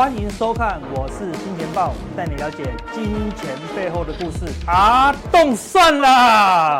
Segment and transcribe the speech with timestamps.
[0.00, 5.12] 欢迎收看，我是金钱豹，带你了解金钱背后的故事啊！
[5.30, 6.08] 动算了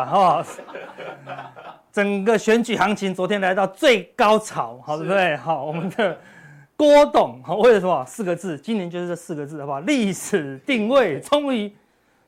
[0.07, 0.45] 哈，
[1.91, 5.37] 整个选举行情昨天来到最高潮，好对不对？
[5.37, 6.17] 好，我们的
[6.75, 8.03] 郭董，好，为了什么？
[8.07, 9.79] 四个字，今年就是这四个字，好不好？
[9.81, 11.71] 历史定位，终于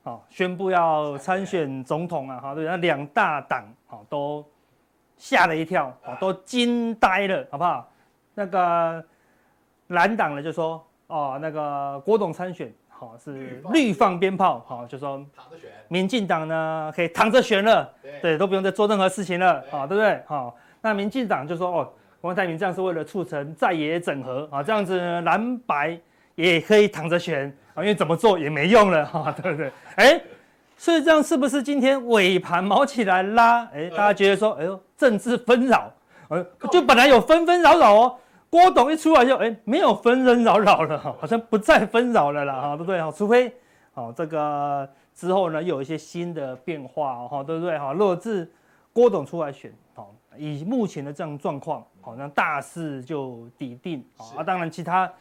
[0.04, 2.40] 好宣布要参选总统啊！
[2.40, 4.46] 好，对，那两大党好都
[5.18, 7.92] 吓了一跳，好，都惊呆了，好不好？
[8.36, 9.04] 那个。
[9.88, 15.70] 蓝党呢就说哦，那个郭董参选好是绿放鞭炮好，就说躺着选。
[15.90, 20.22] 民进党呢可以躺着选了，对，都不用再做任何事情了，好，对不对？
[20.26, 26.00] 好，那民进党就说哦，郭台铭这样是为了促成在野整合啊，这样子蓝白
[26.36, 29.72] 也可以躺着选啊，因为怎么做也没用了 哈，对不对？
[29.98, 30.22] 哎，
[30.78, 33.66] 所以这样是不是今天尾盘毛起来拉？
[33.73, 35.92] 哎，大家觉得说，哎呦，政治纷扰，
[36.30, 38.16] 呃，就本来有纷纷扰扰哦。
[38.54, 43.02] 郭董一出来就哎，没有纷纷扰扰了，好像不再纷扰了啦，哈，对不对？
[43.02, 43.52] 哈除非
[43.94, 47.76] 好这个之后呢，又有一些新的变化，哈，对不对？
[47.80, 48.48] 哈，如果是
[48.94, 54.06] 郭董出来选，好，以目前的这样状况，好，那大势就底定，
[54.38, 55.12] 啊，当然其他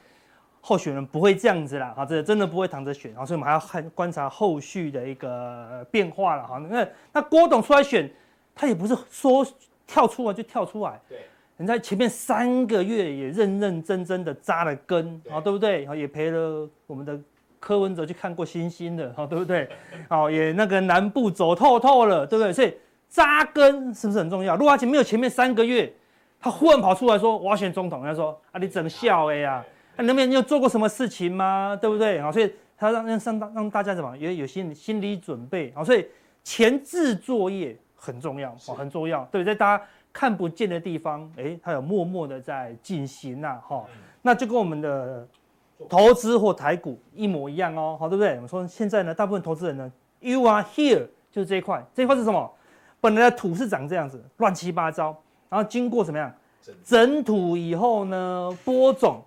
[0.60, 8.12] 候选人不会这样子啦，哈，这真的不会躺着选，所以我们还要看观察后续的一个变化了，哈，那那郭董出来选，
[8.54, 9.42] 他也不是说
[9.86, 11.20] 跳出来就跳出来，对。
[11.62, 15.86] 你在前面三个月也认认真真的扎了根，啊，对不对？
[15.96, 17.16] 也陪了我们的
[17.60, 19.68] 柯文哲去看过星星的，对不对？
[20.08, 22.52] 好，也那个南部走透透了，对不对？
[22.52, 22.74] 所以
[23.08, 24.56] 扎根是不是很重要？
[24.56, 25.92] 如果他前没有前面三个月，
[26.40, 29.64] 他忽然跑出来说我要选总统，他说啊，你整笑哎呀，
[29.96, 31.78] 那那边你有做过什么事情吗？
[31.80, 32.20] 对不对？
[32.20, 36.04] 好，所以他让让让让大家怎么也有心心理准备，好，所以
[36.42, 39.54] 前置作业很重要，很重要，对不对？
[39.54, 39.84] 大家。
[40.12, 43.84] 看不见的地方，哎，它有默默的在进行呐，哈，
[44.20, 45.26] 那就跟我们的
[45.88, 48.34] 投资或台股一模一样哦，好，对不对？
[48.34, 49.90] 我们说现在呢，大部分投资人呢
[50.20, 52.52] ，You are here，就是这一块，这一块是什么？
[53.00, 55.16] 本来的土是长这样子，乱七八糟，
[55.48, 56.32] 然后经过怎么样
[56.84, 59.22] 整土以后呢，播种，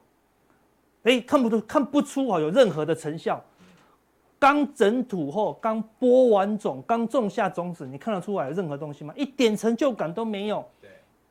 [1.04, 3.44] 哎，看不出看不出啊有任何的成效。
[4.38, 9.14] 刚整土后，刚播完种，刚种下种子，你看得出来有任何东西吗？
[9.18, 10.64] 一点成就感都没有。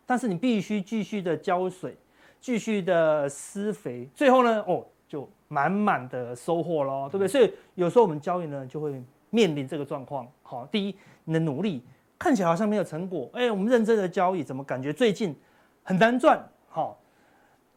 [0.05, 0.07] 对。
[0.07, 1.97] 但是你必须继续的浇水，
[2.41, 7.29] 继续的施肥，最后呢，哦，就满满的收获咯，对不对？
[7.29, 10.27] 所以有时候我们交易呢，就会面临这个状况。
[10.43, 10.95] 好，第一，
[11.25, 11.83] 你的努力
[12.19, 13.29] 看起来好像没有成果。
[13.33, 15.35] 哎，我们认真的交易，怎么感觉最近
[15.83, 16.43] 很难赚？
[16.69, 16.99] 好，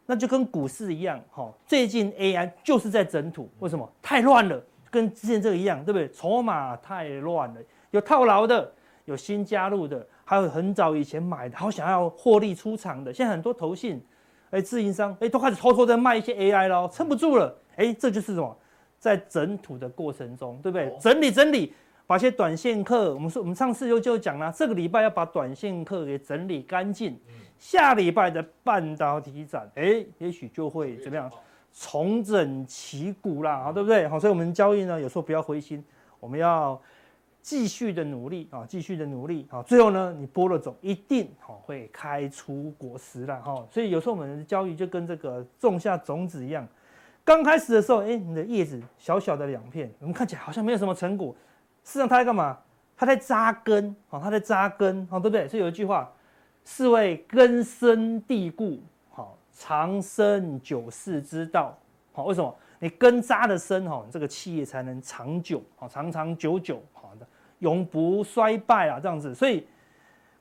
[0.06, 1.20] 那就跟股市一样。
[1.30, 3.90] 好，最近 AI 就是在整土，为什么？
[4.02, 4.62] 太乱了。
[4.90, 6.08] 跟之前这个一样，对不对？
[6.10, 7.60] 筹码太乱了，
[7.90, 8.72] 有套牢的，
[9.04, 13.10] 有新加入的，还有很早以前买的，好想要获利出场的。
[13.10, 13.98] 现在很多投信，
[14.50, 17.56] 哎，自营商，哎，都开始偷偷在卖一些 AI 咯，撑不住了。
[17.76, 18.54] 哎，这就是什么？
[18.98, 20.94] 在整土的过程中，对不对？
[21.00, 21.72] 整理整理，
[22.06, 27.18] 把一些短线客，我们说我们上次就就讲了，这个礼拜要把短线客给整理干净，
[27.58, 31.30] 下礼拜的半导体展，哎，也许就会怎么样？
[31.72, 34.06] 重整旗鼓啦，好，对不对？
[34.06, 35.82] 好，所以我们交易呢，有时候不要灰心，
[36.20, 36.78] 我们要
[37.42, 43.66] 继续的努力啊，继续的努力啊，最后呢，你播了种，一定好会开出果实了哈。
[43.70, 46.66] 所以有时候我们的交易就跟这个种下种子一样，
[47.24, 51.34] 刚开始的时候，哎，你的叶子小小的两片，我们看起来好像没有什么成果，
[51.84, 52.58] 事实上它在干嘛？
[52.96, 55.46] 它在扎根啊，它在扎根，好，对不对？
[55.46, 56.12] 所以有一句话，
[56.64, 58.80] 是谓根深蒂固。
[59.10, 61.76] 好长生久视之道，
[62.12, 62.54] 好，为什么？
[62.80, 66.80] 你根扎的深，哈，这个企业才能长久，好，长长久久，
[67.60, 69.34] 永不衰败啊，这样子。
[69.34, 69.66] 所以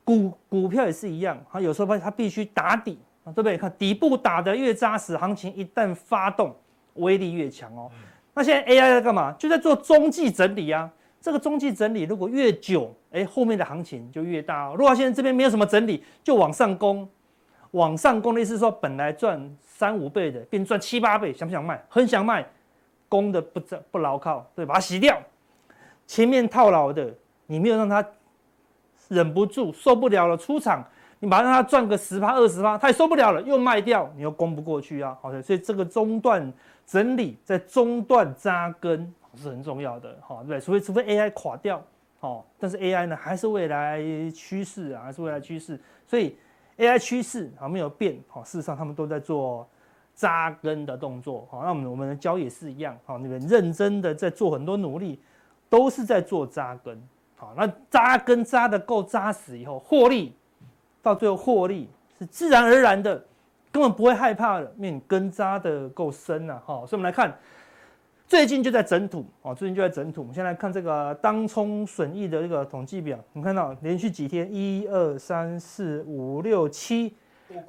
[0.03, 3.57] 股股票也是一样，它有时候它必须打底，对不对？
[3.57, 6.55] 看底部打得越扎实，行情一旦发动，
[6.95, 7.89] 威力越强哦。
[8.33, 9.31] 那现在 AI 在干嘛？
[9.33, 10.89] 就在做中继整理啊。
[11.19, 14.75] 这个中继整理如果越久，哎，后面的行情就越大哦。
[14.77, 17.07] 如果现在这边没有什么整理，就往上攻。
[17.71, 21.83] 往上攻的意思是说，本来赚三五倍的，变赚七八倍，想不想卖？
[21.89, 22.47] 很想卖，
[23.09, 23.59] 攻的不
[23.91, 25.19] 不牢靠，对，把它洗掉。
[26.07, 27.13] 前面套牢的，
[27.45, 28.03] 你没有让他
[29.09, 30.83] 忍不住受不了了出场，
[31.19, 35.15] 你把它让他赚个十趴二十趴，他也受不了了，又卖掉，你又攻不过去啊。
[35.21, 36.51] 好的，所以这个中段
[36.85, 41.83] 整理，在中段扎根是很重要的，好，对，除非除非 AI 垮掉，
[42.21, 44.01] 哦，但是 AI 呢还是未来
[44.33, 46.35] 趋势啊，还是未来趋势，所以
[46.77, 49.67] AI 趋势啊没有变，好，事实上他们都在做
[50.15, 55.19] 扎根的动作，好，那我们我们的交易也是一样，好，你们认真的在做很多努力，
[55.69, 57.01] 都是在做扎根，
[57.35, 60.33] 好，那扎根扎得够扎实以后，获利
[61.01, 63.23] 到最后获利是自然而然的，
[63.71, 67.37] 根本不会害怕的，因为你根扎得够深啊，好，所以我们来看。
[68.29, 70.19] 最近就在整土哦，最近就在整土。
[70.19, 77.15] 我们先来看这个当冲损益的这个统计表，你看到连续几天，一二三四五六七，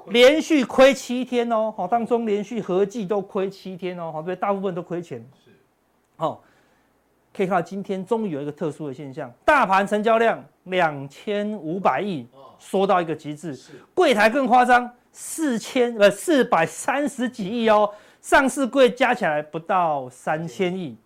[0.06, 1.72] 连续亏七天哦。
[1.76, 4.10] 好，当中连续合计都亏七天哦。
[4.12, 5.24] 好，对，大部分都亏钱。
[5.44, 5.52] 是，
[6.16, 6.42] 好，
[7.38, 12.26] 可以看到今天终于有一个特殊的现象，大盘成交量两千五百亿，
[12.58, 13.56] 缩到一个极致。
[13.94, 17.88] 柜台更夸张，四千呃四百三十几亿哦。
[18.20, 20.96] 上市柜加起来不到三千亿，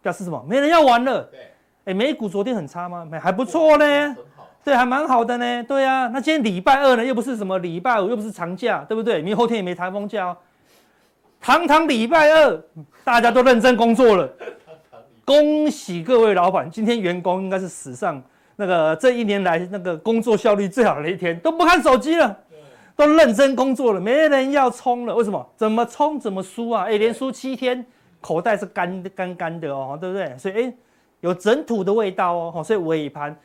[0.00, 0.40] 表示什么？
[0.48, 1.24] 没人要玩了。
[1.24, 1.40] 对，
[1.86, 3.04] 哎，美股昨天很差吗？
[3.04, 4.16] 没，还不错呢。
[4.62, 5.64] 对，还蛮好的呢。
[5.64, 7.04] 对啊，那今天礼拜二呢？
[7.04, 9.20] 又不是什么礼拜五，又不是长假，对不对？
[9.20, 10.36] 明后天也没台风假哦。
[11.40, 12.62] 堂堂礼拜二，
[13.02, 14.32] 大家都认真工作了。
[15.24, 18.22] 恭喜各位老板，今天员工应该是史上
[18.56, 22.38] 那个这一年来那个工作效率最好的一天，都不看手机了。
[22.96, 25.12] 都认真工作了，没人要冲了。
[25.16, 25.44] 为什么？
[25.56, 26.84] 怎么冲怎么输啊？
[26.84, 27.84] 哎，连输七天，
[28.20, 30.38] 口袋是干干干的哦，对不对？
[30.38, 30.74] 所以哎，
[31.18, 32.62] 有整土的味道哦。
[32.62, 33.36] 所以尾盘，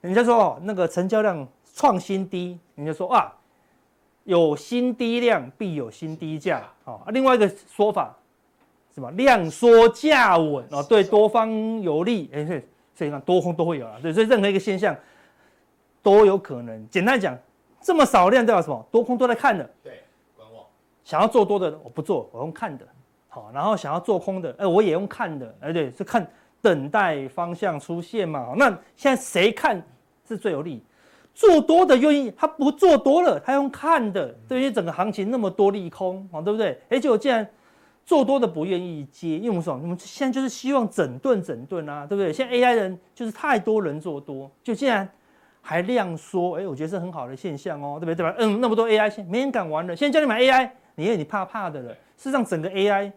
[0.00, 3.30] 人家说哦，那个成交量创新低，人家说啊，
[4.24, 6.62] 有新低量必有新低价。
[6.84, 8.16] 好，另外一个说法，
[8.98, 12.28] 什么量缩价稳哦，对多方有利。
[12.32, 12.44] 哎，
[12.94, 13.96] 所以看多空都会有啊。
[14.02, 14.94] 对，所以任何一个现象
[16.02, 16.88] 都有可能。
[16.90, 17.38] 简单讲。
[17.80, 18.84] 这么少量代表什么？
[18.90, 19.64] 多空都在看的。
[19.84, 20.02] 对，
[20.36, 20.64] 观望。
[21.04, 22.84] 想要做多的，我不做，我用看的。
[23.28, 25.54] 好，然后想要做空的，哎，我也用看的。
[25.60, 26.26] 哎，对，是看
[26.60, 28.52] 等待方向出现嘛。
[28.56, 29.80] 那现在谁看
[30.26, 30.82] 是最有利？
[31.32, 34.34] 做多的愿意，他不做多了，他用看的。
[34.48, 36.76] 对于整个行情那么多利空，对不对？
[36.90, 37.48] 而且我既然
[38.08, 42.32] 做多的不愿意接，因为我们说，我们现在就是希望整顿整顿啊，对不对？
[42.32, 45.06] 现在 AI 人就是太多人做多，就竟然。
[45.60, 48.14] 还量缩，哎，我觉得是很好的现象哦，对不对？
[48.14, 48.34] 对吧？
[48.38, 49.94] 嗯，那么多 AI，现没人敢玩了。
[49.94, 51.92] 现在叫你买 AI，你因为你怕怕的了。
[52.16, 53.12] 事实上，整个 AI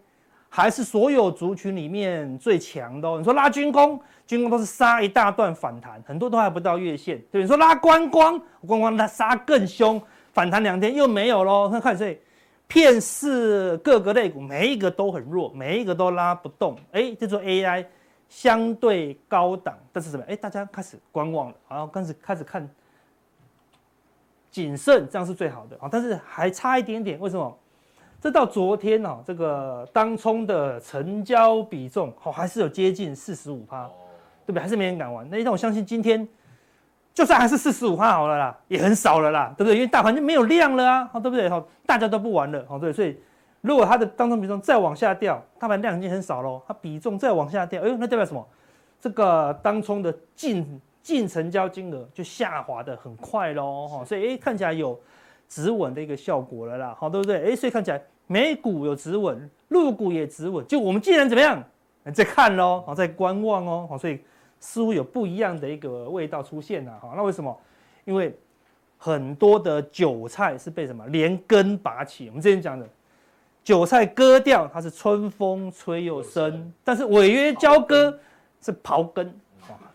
[0.50, 3.16] 还是所有族群里面最强的哦。
[3.16, 7.18] 你说拉军工，军工都是杀一大段反弹，很多都还不到月线。
[7.30, 9.98] 对，你说拉观光，观光它杀更凶，
[10.34, 11.70] 反弹两天又没有喽。
[11.72, 12.20] 那看这
[12.72, 16.74] 片势各个类股，每一个都很弱，每一个都拉不动。
[16.92, 17.84] 哎，这做 AI。
[18.30, 20.24] 相对高档，但是什么？
[20.26, 22.66] 哎，大家开始观望了，然后开始开始看
[24.50, 25.86] 谨慎，这样是最好的啊。
[25.92, 27.54] 但是还差一点点，为什么？
[28.22, 33.86] 这到昨天哦，这个当冲的成交比重哦，还是有接近四十五趴，
[34.46, 34.62] 对不对？
[34.62, 35.28] 还是没人敢玩。
[35.28, 36.26] 那让我相信今天，
[37.14, 39.74] 就算还是四十五趴好了啦，也很少了啦，对不对？
[39.74, 41.48] 因为大盘就没有量了啊，对不对？
[41.48, 43.16] 好，大家都不玩了，好，对，所以。
[43.62, 48.44] 如果它的当中比重再往下掉，大盘量已经很少喽，它比重再往下掉，哎呦，那代表什么？
[49.00, 55.00] 这个当冲的净净成交金额就下滑的很快喽，哈，所以哎，看起来有
[55.48, 57.52] 止稳的一个效果了啦，好，对不对？
[57.52, 61.62] 哎，所以看起来美股有止稳，陆股也止稳，就我们既然怎么样，
[62.12, 64.20] 在看喽，好，在观望哦，好，所以
[64.62, 67.54] 似乎有不一样的一个味道出现了，哈，那为什么？
[68.04, 68.34] 因为
[68.96, 72.88] 很多的韭菜是被什么连根拔起，我们之前讲的。
[73.64, 78.18] 韭菜割掉，它是春风吹又生，但是违约交割
[78.60, 79.32] 是刨根，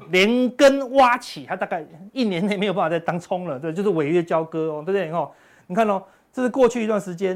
[0.09, 5.11] 连根挖起，它大概一年内没有办法再当葱了，对，就是违约交割哦，对不对？
[5.11, 5.29] 哦，
[5.67, 6.01] 你看哦，
[6.31, 7.35] 这是过去一段时间，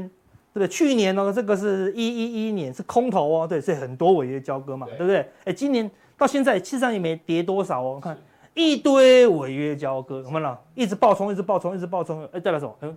[0.54, 0.68] 对不对？
[0.68, 5.28] 去年哦，这个是一一一年是空头哦，对，所以很多违约交割嘛，对不对？
[5.44, 5.90] 哎，今年
[6.22, 8.16] 到现在，其实上也没跌多少哦，看
[8.54, 10.56] 一堆违约交割，怎么了？
[10.76, 12.76] 一直爆冲，一直爆冲，一直爆冲，哎，代表什么？
[12.82, 12.96] 嗯，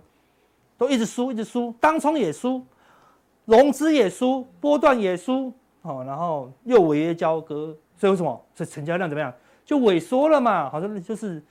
[0.78, 2.64] 都一直输，一直输，当冲也输。
[3.46, 5.52] 融资也输，波段也输，
[5.82, 8.40] 好，然后又违约交割，所以为什么？
[8.54, 9.32] 这成交量怎么样？
[9.64, 11.42] 就萎缩了嘛，好像就是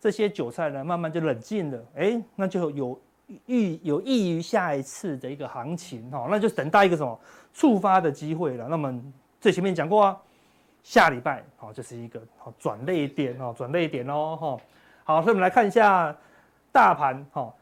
[0.00, 3.00] 这些韭菜呢，慢慢就冷静了，哎，那就有
[3.46, 7.18] 预有益于下一次的一个行情，哈，那就等待一个什么
[7.52, 8.68] 触发的机会了。
[8.68, 9.02] 那么
[9.40, 10.16] 最前面讲过啊，
[10.84, 14.58] 下礼拜好，这是一个好转捩点哦，转捩点哦，哈，
[15.02, 16.16] 好，所以我们来看一下
[16.70, 17.52] 大盘，哈。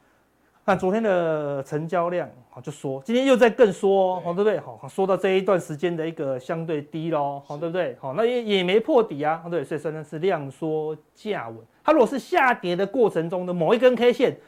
[0.64, 4.60] 看昨天的成交量，好就缩今天又在更缩，好对不对？
[4.60, 7.96] 好，缩到这一段时间的一个相对低喽，好对不对？
[8.00, 11.58] 好，那也也没破底啊，对，所以算是量缩价稳。
[11.82, 14.38] 它如果是下跌的过程中的某一根 K 线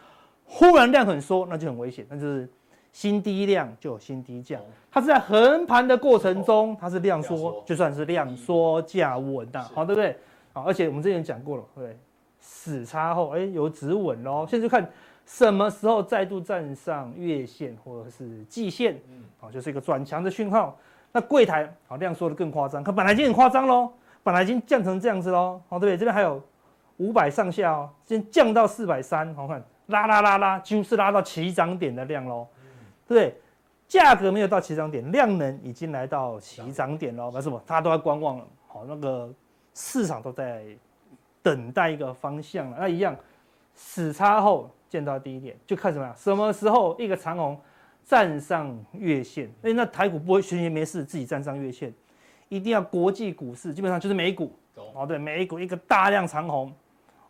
[0.45, 2.49] 忽然量很缩，那就很危险，那就是
[2.95, 4.57] 新低量就有新低价。
[4.89, 10.17] 它是在横盘的过程中，它是量缩，就算是量缩价稳的，好对不对？
[10.53, 11.99] 好，而且我们之前讲过了，对，
[12.39, 14.47] 死叉后，哎，有止稳喽。
[14.49, 14.89] 现在就看
[15.27, 18.97] 什么时候再度站上月线或者是季线，
[19.41, 20.79] 好，就是一个转强的讯号。
[21.11, 25.99] 那柜台好量缩的更夸张，可本来已经很夸张喽，本来已经降成这样子喽，好，对不对？
[25.99, 26.41] 这边还有
[26.99, 32.47] 五百上下哦，先降到四百三，好看，拉拉拉拉，几乎是拉到起涨点的量喽，
[33.07, 33.41] 对不对？
[33.87, 37.63] 价格没有到起涨点，量能已经来到起涨点喽，为什么？
[37.67, 39.33] 大家都在观望了，好，那个
[39.75, 40.65] 市场都在
[41.43, 43.17] 等待一个方向了，那一样
[43.75, 46.15] 死叉后见到低点，就看什么呀？
[46.17, 47.59] 什么时候一个长虹？
[48.07, 51.91] 站上月线，哎，那台股不会闲闲没事自己站上月线，
[52.51, 54.55] 一定要国际股市，基本上就是美股，
[54.93, 56.71] 哦，对，美股一个大量长红，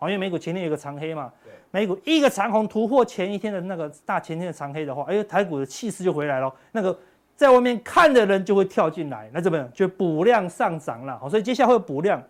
[0.01, 1.44] 哦，因为美股前天有个长黑嘛，对，
[1.75, 6.97] 美股一个长红突破前一天的那个大前天的长黑的话，哎，台股的气势就回来了，那个
[7.35, 9.69] 在外面看的人就会跳进来，那怎么样？
[9.75, 12.23] 就补量上涨了，好，所以接下来会补量，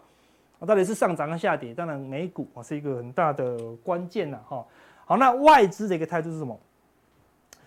[0.66, 1.74] 到底是上涨还是下跌？
[1.74, 4.64] 当然美股啊是一个很大的关键了，哈，
[5.04, 6.58] 好，那外资的一个态度是什么？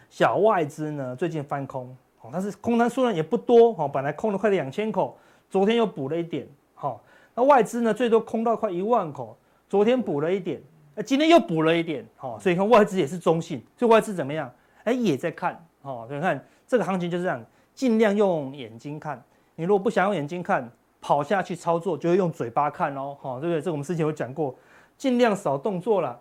[0.10, 5.16] 小外资呢，最近翻空，哦，但是空单数量也不多，哦，本来空了快两千口，
[5.48, 7.00] 昨天又补了一点，好，
[7.36, 9.38] 那外资呢最多空到快一万口，
[9.70, 10.60] 昨天补了一点，
[10.98, 14.52] 那今天又补了一点，好，所以看外资也是中性，所以外资怎么样？
[14.84, 17.40] 哎，也在看，哦，所以看这个行情就是这样，
[17.76, 19.24] 尽量用眼睛看，
[19.54, 20.68] 你如果不想用眼睛看，
[21.00, 23.62] 跑下去操作就会用嘴巴看哦，好，对不对？
[23.62, 24.56] 这我们之前有讲过，
[24.98, 26.20] 尽量少动作了。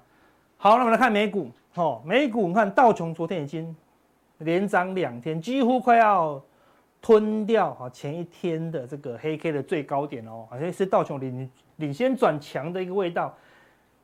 [0.58, 1.50] 好，那我们来看美股。
[1.76, 3.74] 哦，美股你看道琼昨天已经
[4.38, 6.42] 连涨两天，几乎快要
[7.00, 13.34] 吞掉哈前一天的这个黑 K 的最高点哦，好像是道琼领领先转强的一个味道，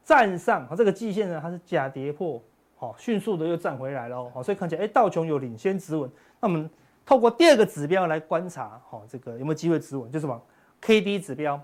[0.05, 2.43] 站上这个季线呢，它是假跌破，
[2.77, 6.11] 好，迅速的又站回来了，好，所以看起来哎道琼有领先止稳。
[6.41, 6.69] 那我们
[7.05, 10.11] 透过第二个指标来观察，好，这个有没有机会止稳？
[10.11, 10.41] 就是什么
[10.81, 11.61] K D 指标。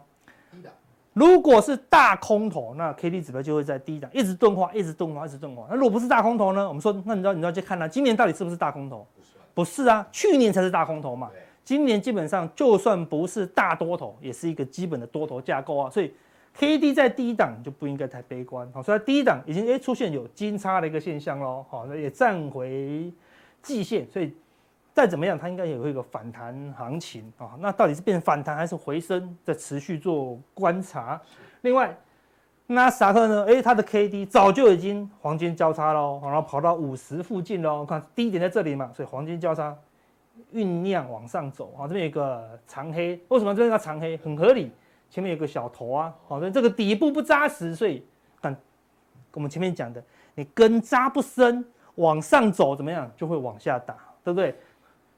[1.14, 5.66] 如果是大空头，那 K D 指标就会在低档，一直钝化，一直钝化，一直钝化。
[5.68, 6.68] 那如果不是大空头呢？
[6.68, 9.04] 我们说，那你知道，你要去看它，今年到底是不是大空头？
[9.52, 11.28] 不是啊，去年才是大空头嘛。
[11.64, 15.90] 今年基本上就算不是大多头，也是一个基本的多头架构啊。
[15.90, 16.14] 所以
[16.54, 18.70] K D 在低档就不应该太悲观。
[18.72, 21.64] 好，所以低档已经诶出现有金叉的一个现象喽。
[21.68, 23.12] 好，那也站回
[23.62, 24.34] 季线，所以。
[24.94, 27.54] 再怎么样，它应该也会有一个反弹行情啊。
[27.60, 31.22] 那到底是变反弹还是回升，在持续做观察。
[31.60, 31.96] 另外，
[32.66, 33.44] 纳斯达克呢？
[33.44, 37.86] 诶，它的 K D 早就已经黄金交叉喽，然后跑到五十附近喽。
[37.86, 39.72] 看低点在这里嘛，所以黄金交叉
[40.52, 41.86] 酝酿往上走啊。
[41.86, 44.16] 这边有个长黑，为什么这边叫长黑？
[44.16, 44.72] 很合理，
[45.10, 46.14] 前面有个小头啊。
[46.26, 48.04] 好，所以这个底部不扎实，所以
[48.40, 48.56] 看
[49.32, 50.02] 我们前面讲的，
[50.34, 51.64] 你根扎不深，
[51.96, 54.54] 往上走怎么样，就会往下打，对不对？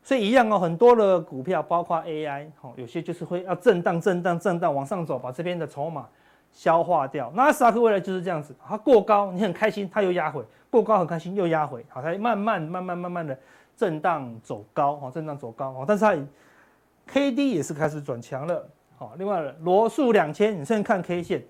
[0.02, 6.08] 所以一样哦，很多的股票，包括 AI，哦，有些就是会要震荡、震荡、震荡往上走，把这边的筹码
[6.52, 7.30] 消化掉。
[7.34, 11.84] 那纳斯达克未来就是这样子，它过高，你很开心，它又压回；过高很开心，又压回。
[11.90, 13.38] 好，它慢慢、慢慢、慢慢的
[13.76, 16.14] 震荡走高，哦，震荡走高，哦，但是它
[17.12, 18.66] KD 也是开始转强了。
[19.00, 21.42] 好，另外罗素两千，你现在看 K 线，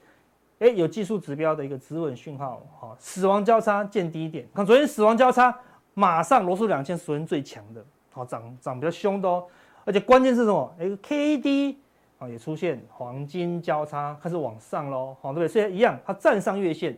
[0.61, 4.47] 哎，有技术指标的一个止稳讯号，好，死亡交叉见低点。
[4.55, 5.53] 看昨天死亡交叉，
[5.93, 7.85] 马上罗素两千是昨天最强的。
[8.13, 9.45] 好，涨涨比较凶的哦，
[9.85, 10.73] 而且关键是什么？
[10.79, 11.79] 哎，K D
[12.21, 15.49] 啊也出现黄金交叉，开始往上喽，好，对不对？
[15.49, 16.97] 所以一样，它站上月线，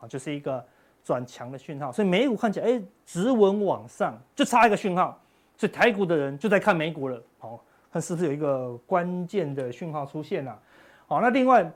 [0.00, 0.64] 啊，就是一个
[1.04, 1.92] 转强的讯号。
[1.92, 5.16] 所以美股看起来，哎，止稳往上，就差一个讯号，
[5.56, 10.58] 所以台股的人就在看美股了，好，看是不是有一个关键的讯号出现了？
[11.06, 11.70] 好，那另外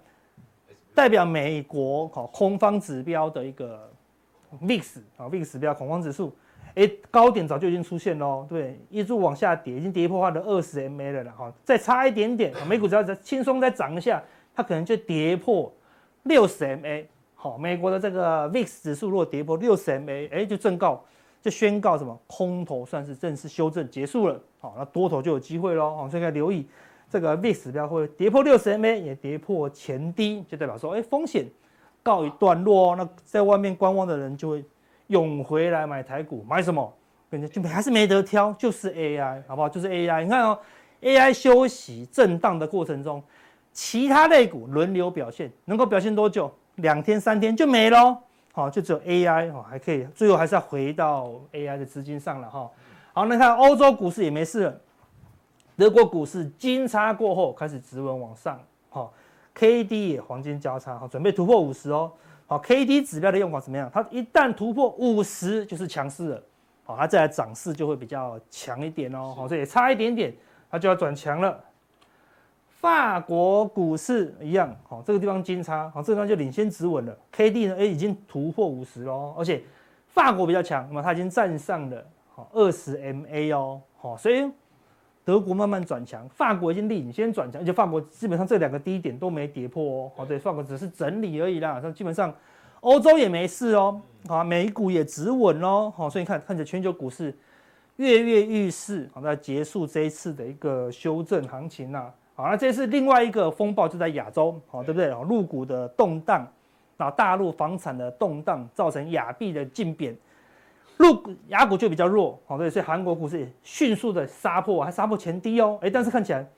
[0.92, 3.88] 代表美国好空方指标的一个
[4.60, 6.34] VIX 啊，VIX 指标恐慌指数。
[6.74, 14.20] 哎，高点早就已经出现喽，对，一路往下跌，已经跌破它的二十 MA 了啦，哈，再差一点点，美股只要再轻松再涨一下，
[14.56, 15.72] 它可能就跌破
[16.24, 17.04] 六十 MA，
[17.36, 21.04] 好，美国的这个 VIX 指数如果跌破六十 MA，哎，就正告，
[21.40, 26.66] 就宣告什么空头算是正式修正结束了，好，那多头就有机会喽，好，所以要留意
[27.10, 31.46] 这个 VIX 指标会跌破六十 MA，也跌破前低，就代表说，哎，风险
[32.02, 34.64] 告一段落哦，那在外面观望的人就会。
[35.08, 36.92] 涌回来买台股，买什么？
[37.30, 39.66] 感觉就还是没得挑，就是 AI，好不好？
[39.66, 40.22] 就是 AI。
[40.22, 40.58] 你看哦
[41.00, 43.22] ，AI 休息震荡的过程中，
[43.72, 46.52] 其他类股轮流表现，能够表现多久？
[46.74, 48.18] 两天三天就没喽。
[48.58, 52.68] 好，就只有 AI 哦，还可以，最后还是要回到 AI 的资金上了哈。
[53.12, 54.80] 好，那看欧洲股市也没事了，
[55.76, 58.60] 德国股市金叉过后开始直稳往上，
[58.90, 59.08] 哈
[59.54, 62.10] ，KD 也黄金交叉，哈，准备突破五十哦。
[62.48, 63.88] 好，K D 指标的用法怎么样？
[63.94, 66.42] 它一旦突破五十，就是强势了。
[66.82, 69.34] 好，它再来涨势就会比较强一点哦。
[69.36, 70.34] 好，这也差一点点，
[70.68, 71.62] 它就要转强了。
[72.80, 77.16] 法国股市一样，好，这个地方金叉，好，这个地方就领先止稳了。
[77.32, 79.60] K D 呢，哎，已经突破五十喽，而且
[80.06, 84.48] 法国比较强，那么它已经站上了好二十 M A 哦，好，所以
[85.24, 92.32] 德国慢慢转强，法国已经领先转强，而且法国基本上这两个低点都没跌破哦，好，对，法国只是整理而已啦，那基本上
[92.78, 97.36] 欧洲也没事哦，好，美股也止稳喽，好，所以你看看着全球股市
[97.96, 102.08] 跃跃欲试，好，在结束这一次的一个修正行情呐。
[102.38, 105.10] 好，那这是另外一个风暴，就在亚洲，好，对不对？
[105.24, 106.46] 陆股的动荡，
[106.96, 110.16] 那大陆房产的动荡，造成亚币的竞贬，
[110.96, 116.48] 入股亚股就比较弱，好，对，所以韩国股市也迅速的杀破，还杀破前低哦，哎，但是看起来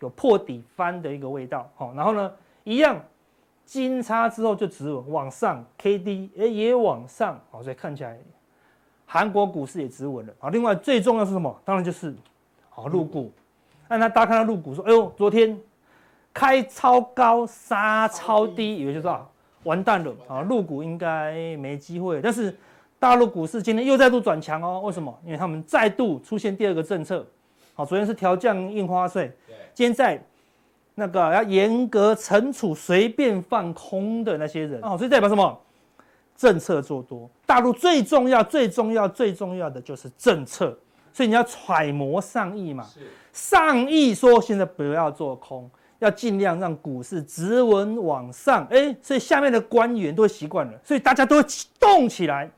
[0.00, 2.32] 有破底翻的一个味道，好，然后呢，
[2.64, 3.00] 一样
[3.64, 8.18] 金叉之后就止稳往上，K D 哎也往上，好，所以看起来
[9.06, 11.56] 韩国股市也止稳了，好，另外最重要是什么？
[11.64, 12.12] 当然就是
[12.68, 13.32] 好入股。
[13.90, 15.58] 那他大家看到入股说：“哎呦，昨天
[16.32, 19.28] 开超高杀超低，以为就说
[19.64, 22.20] 完蛋了啊，入股应该没机会。
[22.22, 22.56] 但是
[23.00, 25.12] 大陆股市今天又再度转强哦，为什么？
[25.24, 27.26] 因为他们再度出现第二个政策。
[27.74, 29.32] 好，昨天是调降印花税，
[29.74, 30.22] 今天在
[30.94, 35.60] 那个要严格惩处随便放空的那些人哦，所以代表什么？
[36.36, 37.28] 政策做多。
[37.44, 40.78] 大陆最重要、最重要、最重要的就是政策，
[41.12, 42.86] 所以你要揣摩上意嘛。”
[43.32, 45.70] 上意说现在不要做空，
[46.00, 48.66] 要尽量让股市直稳往上。
[48.70, 52.50] 哎，所以下面的官员都习惯了，所以大家都会动起来。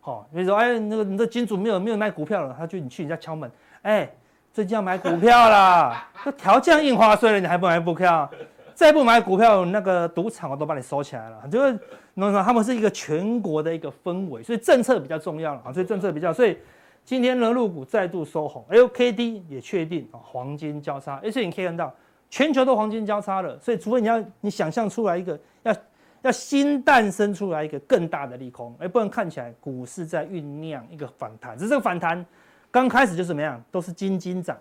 [0.00, 3.50] 好，比如说，哎，那个你的金主没有没有卖股票了，他就你去人家敲门，
[3.82, 4.10] 哎，
[4.52, 8.30] 最近要买股票啦， 那调降印花税了，你还不买股票？
[8.74, 11.42] 再不买股票，那个赌场我都把你收起来了。
[11.50, 11.78] 就是，
[12.12, 16.58] 那么他们是一个全国的一个氛围，所以政策比较重要了啊，所以政策比较，所以。
[17.04, 21.92] 今天呢，入股再度收红，，LKD 也确定啊，黄金交叉，而且你可以看到，
[22.30, 25.76] 全球都黄金交叉了，所以除非你要你想象出来一个要
[26.22, 32.24] 要新诞生出来一个更大的利空，哎，不然看起来股市在酝酿一个反弹，只是这个反弹
[32.70, 34.56] 刚开始就怎么样，都是金金涨，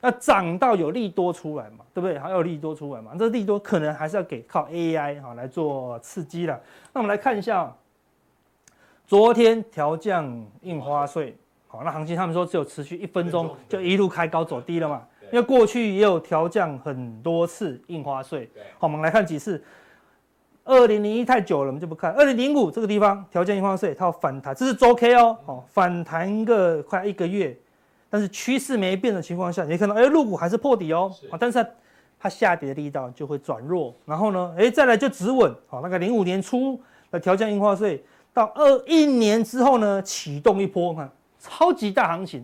[0.00, 2.18] 要涨到有利多出来嘛，对不对？
[2.18, 6.58] 还有利多出来嘛，这利多可能还是要给靠 A I 哈来做刺激了。
[6.94, 7.76] 那我们来看一下，
[9.06, 11.36] 昨天调降印花税。
[11.74, 15.02] 好，那行情他们说只有持续一分钟就一路开高走低了嘛？
[15.32, 18.48] 因为过去也有调降很多次印花税。
[18.78, 19.60] 好，我们来看几次。
[20.62, 22.12] 二零零一太久了，我们就不看。
[22.12, 25.36] 二零零五这个地方调降印花税，它要反弹，这是周 K 哦。
[25.44, 27.58] 好，反弹个快一个月，
[28.08, 31.12] 但是趋势没变的情况下，你看到哎，入股还是破底哦。
[31.28, 31.70] 好，但是它
[32.20, 33.92] 它下跌的力道就会转弱。
[34.06, 35.52] 然后呢，哎，再来就止稳。
[35.66, 41.10] 好，那个零五年初的调降印花税，到二一年之后呢，启动一波看。
[41.44, 42.42] 超级大行情，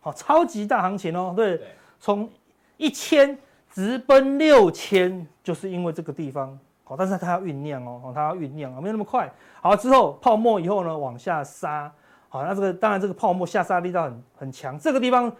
[0.00, 1.58] 好，超级大行情哦，对，
[1.98, 2.28] 从
[2.76, 3.38] 一千
[3.72, 9.32] 直奔六千，就是因为这个地方，好，但是它要酝酿哦，它要酝酿啊，没有那么快。
[9.62, 11.90] 好，之后泡沫以后呢，往下杀，
[12.28, 15.34] 好，那这个当然这个泡沫下杀力道很很强，这个地方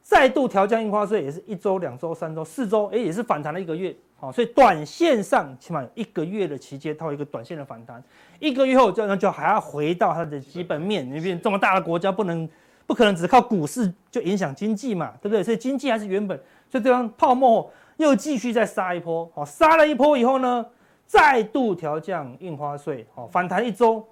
[0.00, 8.02] 再度调降印花税，也是一周、两周、三周、四周，哎，也是反弹了一个月，好，所以短线上起码有一个月的期间，它有一个短线的反弹。
[8.38, 11.06] 一个月后，就那就还要回到它的基本面。
[11.06, 12.48] 因为这么大的国家，不能
[12.86, 15.44] 不可能只靠股市就影响经济嘛，对不对？
[15.44, 16.34] 所以经济还是原本，
[16.70, 20.64] 所以这样泡沫又继续再杀一波，好，杀了一波以后呢，
[21.04, 24.02] 再度调降印花税，好，反弹一周，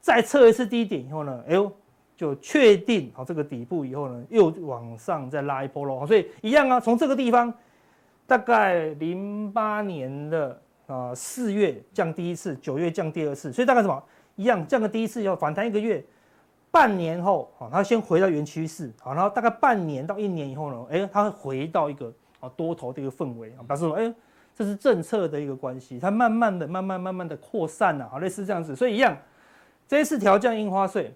[0.00, 1.72] 再测一次低点以后呢，哎呦，
[2.14, 6.06] 就确定好这个底部以后呢，又往上再拉一波喽。
[6.06, 7.52] 所以一样啊，从这个地方，
[8.26, 10.60] 大概零八年的。
[10.86, 14.04] 啊，四月降第一次，九月降第二次，所以大概什么
[14.36, 16.04] 一样，降个第一次以后反弹一个月，
[16.70, 24.14] 半年后啊，它先回到原趋势，好，然后大概半年到一年以后呢，哎，它会回到一个啊多头的一个氛围啊，表示说，哎，
[24.54, 29.16] 这是政策的一个关系，它慢慢的、慢慢、慢慢的扩散了，好，类似这样子，所以一样，
[29.88, 31.14] 这一次调降印花税，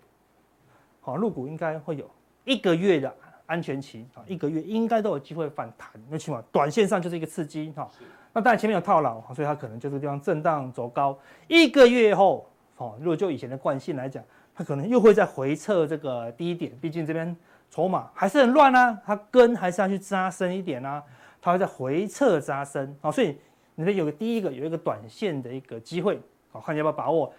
[1.03, 2.11] 好，入股应该会有
[2.45, 3.15] 一个月的
[3.49, 7.91] 安全期啊，一个月应该都有机会反弹，那起码短线上就是一个刺激哈。
[8.35, 11.19] 那当然前面有套牢，所以它可能就这个地方震荡走高。
[11.47, 14.23] 一个月后，哦，如果就以前的惯性来讲，
[14.55, 16.71] 它可能又会再回撤这个低点。
[16.79, 17.35] 毕竟这边
[17.71, 21.03] 筹码还是很乱啊，它根还是要去扎深一点啊，
[21.41, 22.95] 它会再回撤扎深。
[23.01, 23.35] 啊，所以
[23.75, 26.21] 你这有个第一个有一个短线的一个机会，
[26.53, 27.33] 好，看你要不要把握，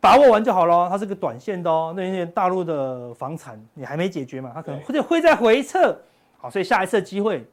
[0.00, 0.88] 把握完就好了。
[0.88, 5.96] 它是个短线的哦，那因为大陆的房产你还没解决嘛，它可能会会再回撤。
[6.38, 7.44] 好，所以下一次机会。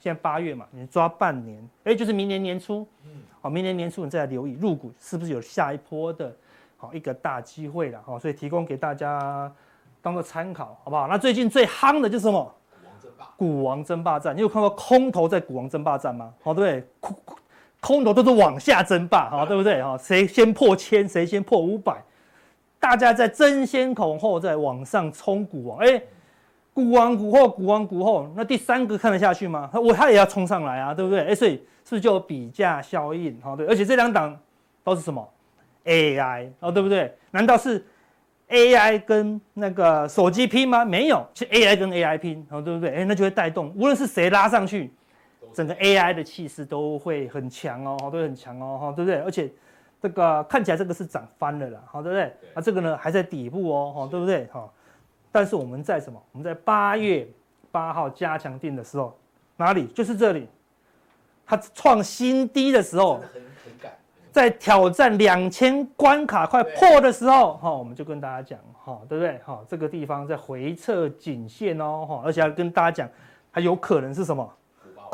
[0.00, 2.86] 现在八月嘛，你抓半年，哎、欸，就是明年年初，
[3.40, 6.30] 好，明年年初你再来留意入股是不是有下一波的，
[6.76, 9.50] 好一个大机会了，好，所以提供给大家
[10.02, 11.08] 当做参考，好不好？
[11.08, 12.54] 那最近最夯的就是什么？
[13.38, 16.34] 股王争霸战，你有看过空头在股王争霸战吗？
[16.42, 17.14] 好，对不对？
[17.84, 19.82] 空空头都是往下争霸， 好，对不对？
[19.82, 22.02] 哈，谁先破千，谁先破五百，
[22.80, 26.02] 大家在争先恐后在往上冲股王，哎，
[26.72, 29.70] 股王股后，股王股后，那第三个看得下去吗？
[29.74, 31.20] 我他也要冲上来啊，对不对？
[31.20, 31.52] 哎，所以
[31.84, 33.38] 是不是就有比价效应？
[33.42, 34.34] 好，对，而且这两档
[34.82, 35.28] 都是什么
[35.84, 37.14] AI 哦，对不对？
[37.30, 37.84] 难道是
[38.48, 40.84] ？AI 跟那个手机拼吗？
[40.84, 42.94] 没有，是 AI 跟 AI 拼，哦，对不对？
[42.94, 44.90] 哎，那就会带动，无论是谁拉上去，
[45.54, 49.20] 整个 AI 的气势都会很强哦，都会很强哦，哈，对不对？
[49.20, 49.50] 而且
[50.02, 52.24] 这个看起来这个是涨翻了啦，好，对不对？
[52.54, 54.46] 啊，这个呢还在底部哦，哈，对不对？
[54.46, 54.68] 哈，
[55.30, 56.20] 但是我们在什么？
[56.32, 57.26] 我们在八月
[57.70, 59.16] 八号加强定的时候，
[59.56, 59.86] 哪里？
[59.86, 60.48] 就是这里，
[61.46, 63.22] 它创新低的时候。
[64.34, 69.38] 在挑战两千关卡快破的时候，哈，我们就跟大家讲，哈，对不对？
[69.44, 73.08] 哈，这个地方在回撤颈线哦，哈，而且要跟大家讲，
[73.52, 74.52] 它有可能是什么？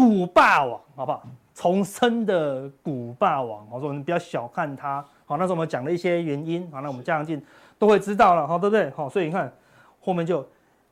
[0.01, 1.23] 股霸王，好不好？
[1.55, 7.43] 重生的古霸王，我说你不要小看它，好，那时候我们讲了一些原因，好，那我们加强镜
[7.79, 8.89] 都会知道了，好，对不对？
[8.93, 9.53] 好，所以你看
[10.01, 10.43] 后面就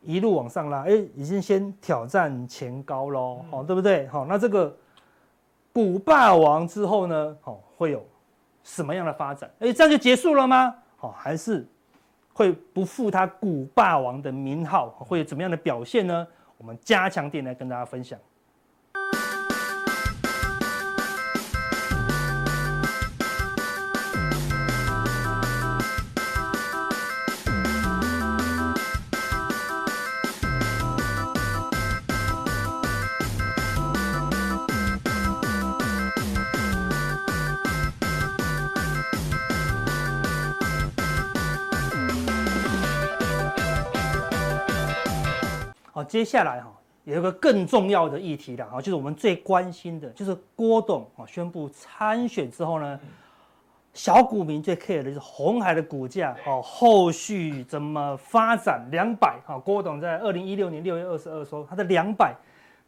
[0.02, 4.06] 一路往上拉，哎，已经先挑战前高喽，好，对不对？
[4.08, 4.76] 好，那这个
[5.72, 8.04] 古霸王之后呢，好，会有。
[8.64, 9.50] 什么样的发展？
[9.60, 10.74] 哎，这样就结束了吗？
[10.98, 11.66] 好，还是
[12.34, 14.90] 会不负他古霸王的名号？
[14.90, 16.26] 会有怎么样的表现呢？
[16.58, 18.18] 我们加强点来跟大家分享。
[46.08, 46.72] 接下来哈
[47.04, 52.98] 有一个更重要的议题了哈，就是我们最关心的，就是郭董啊宣布参选之后呢，
[53.94, 58.86] 小股民最 care 的就是红海的股价哦，后续怎么发展？
[58.90, 62.34] 两百哈，郭董在二零一六年六月二十二说他的两百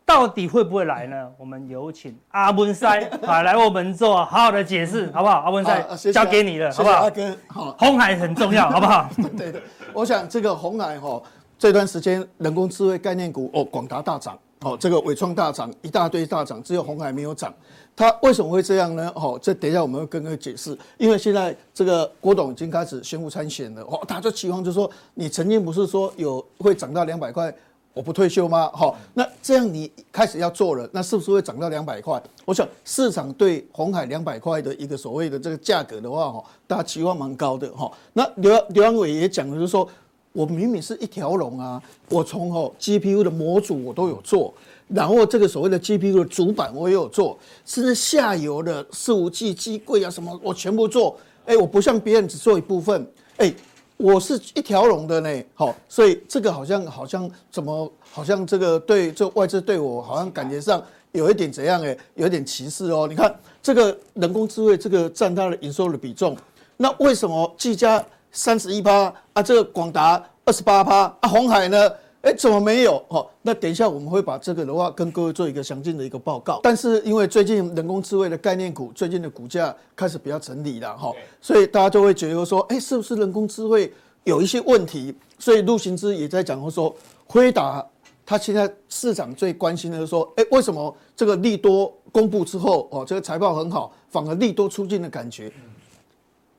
[0.05, 1.33] 到底会不会来呢？
[1.39, 5.41] 我们有请阿文塞啊 来为我们做好好的解释，好不好？
[5.41, 7.05] 阿文塞交给你了，好不好？
[7.05, 9.09] 阿哥，好，红海很重要，好不好？
[9.39, 9.63] 对的，
[9.95, 11.23] 我想这个红海哈。
[11.61, 17.53] 这段时间，人工智慧概念股哦，广达大涨，哦，这个纬创大涨，一大堆大涨，只有红海没有涨。
[17.95, 19.13] 它为什么会这样呢？
[19.15, 20.75] 哦，这等一下我们会跟各位解释。
[20.97, 27.55] 因为现在这个郭董已经开始宣布参选了，哦，他就期望就是说，你曾经不是说有会涨到两百块，
[27.93, 28.71] 我不退休吗？
[28.73, 32.19] 好，那这样你开始要做了，那是不是会涨到两百块？
[32.47, 37.93] 我想市场对红海两百块的一个所谓的这个价格的话，哦，大家期望蛮高的，哈。
[38.15, 39.87] 那刘刘安伟也讲了，就是说。
[40.33, 41.83] 我明明是一条龙啊！
[42.09, 44.55] 我从哦 GPU 的模组我都有做，
[44.87, 51.19] 然后这个所谓的 GPU 的主板我也有做，甚至下游的伺服器机柜啊什么我全部做。
[51.47, 53.05] 哎，我不像别人只做一部分，
[53.39, 53.53] 哎，
[53.97, 55.43] 我是一条龙的呢。
[55.53, 63.09] 好，所以这个好像好像怎么好像这个对这外资对我好像感觉上有一点怎样哎，有一点歧视哦。
[63.09, 66.37] 你看这个人工智慧这个占它的营收的比重，
[66.77, 68.05] 那为什么技嘉？
[68.33, 71.91] 三十一趴啊，这个广达二十八趴啊，红海呢？
[72.23, 73.03] 哎、欸，怎么没有？
[73.09, 76.61] 哦，那等一下我们会把这个的话跟各位做一个详尽的一个报告。
[76.63, 83.91] 但是因为最近人工智慧的概念股最近的股价开始比较整理了哈，所以大家就会觉得说，哎、欸，是不是人工智慧
[84.25, 85.15] 有一些问题？
[85.39, 86.95] 所以陆行之也在讲说，
[87.27, 87.83] 辉达
[88.27, 95.51] 他现在市场最关心的是说，哎、欸，为什么这个利多公布之后，哦，这个财报很好，反而利多出尽的感觉？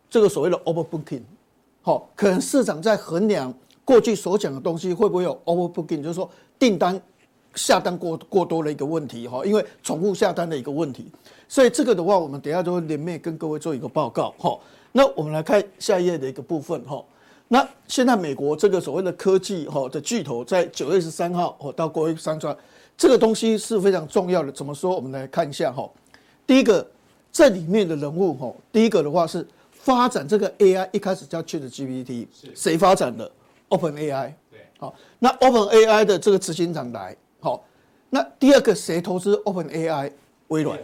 [0.10, 1.21] 这个所谓的 overbooking。
[1.84, 3.52] 好，可能市场在衡量
[3.84, 7.02] 过去所讲的东西会不会有 overbooking，就是说订单
[7.56, 11.12] 下单过过多的一个问题哈，因为重复下单的一个问题，
[11.48, 14.56] 所以这个的话，我们等下就会连面跟各位做一个报告哈。
[14.91, 17.04] 那我们来看下一页的一个部分哈。
[17.48, 22.56] 那现在美国这个所谓的科技哈的巨头在九月十三号哦到国会山庄，
[22.96, 24.52] 这个东西是非常重要的。
[24.52, 24.96] 怎么说？
[24.96, 25.89] 我们来看一下哈。
[26.46, 26.86] 第一个，
[27.32, 29.46] 这里面的人物哈，第一个的话是。
[29.84, 33.30] 发展这个 AI 一开始叫 ChatGPT，谁发展的
[33.70, 34.32] ？OpenAI。
[34.52, 37.63] 对，好，那 OpenAI 的这个执行长来，好，
[38.12, 40.12] 那第二个谁投资 OpenAI？
[40.50, 40.78] 微软，